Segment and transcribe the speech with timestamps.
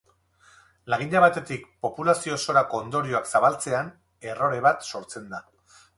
[0.93, 3.93] Lagina batetik populazio osorako ondorioak zabaltzean,
[4.33, 5.45] errore bat sortzen da.